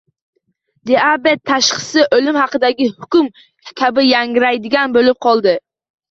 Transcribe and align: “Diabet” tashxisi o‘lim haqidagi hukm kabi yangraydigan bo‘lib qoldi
“Diabet” 0.91 1.41
tashxisi 1.49 2.05
o‘lim 2.17 2.39
haqidagi 2.41 2.87
hukm 2.93 3.27
kabi 3.81 4.05
yangraydigan 4.07 4.97
bo‘lib 4.97 5.21
qoldi 5.27 5.55